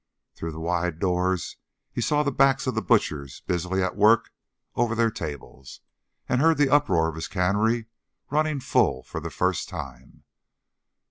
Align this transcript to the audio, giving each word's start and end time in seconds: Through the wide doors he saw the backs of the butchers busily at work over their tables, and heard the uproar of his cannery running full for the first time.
Through 0.33 0.51
the 0.53 0.59
wide 0.59 0.97
doors 0.97 1.57
he 1.91 2.01
saw 2.01 2.23
the 2.23 2.31
backs 2.31 2.65
of 2.65 2.73
the 2.73 2.81
butchers 2.81 3.41
busily 3.41 3.83
at 3.83 3.95
work 3.95 4.31
over 4.75 4.95
their 4.95 5.11
tables, 5.11 5.81
and 6.27 6.41
heard 6.41 6.57
the 6.57 6.71
uproar 6.73 7.07
of 7.07 7.13
his 7.13 7.27
cannery 7.27 7.85
running 8.31 8.61
full 8.61 9.03
for 9.03 9.19
the 9.19 9.29
first 9.29 9.69
time. 9.69 10.23